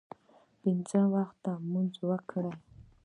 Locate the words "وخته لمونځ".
1.13-1.93